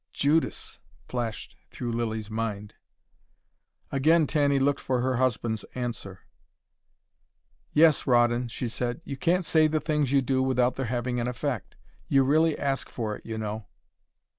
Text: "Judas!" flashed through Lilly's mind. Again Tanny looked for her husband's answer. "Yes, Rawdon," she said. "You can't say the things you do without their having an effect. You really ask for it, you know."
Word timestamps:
"Judas!" 0.13 0.79
flashed 1.07 1.55
through 1.69 1.91
Lilly's 1.91 2.31
mind. 2.31 2.73
Again 3.91 4.25
Tanny 4.25 4.57
looked 4.57 4.79
for 4.79 4.99
her 5.01 5.17
husband's 5.17 5.63
answer. 5.75 6.21
"Yes, 7.71 8.07
Rawdon," 8.07 8.47
she 8.47 8.67
said. 8.67 9.01
"You 9.05 9.15
can't 9.15 9.45
say 9.45 9.67
the 9.67 9.79
things 9.79 10.11
you 10.11 10.23
do 10.23 10.41
without 10.41 10.73
their 10.73 10.87
having 10.87 11.19
an 11.19 11.27
effect. 11.27 11.75
You 12.07 12.23
really 12.23 12.57
ask 12.57 12.89
for 12.89 13.15
it, 13.15 13.23
you 13.27 13.37
know." 13.37 13.67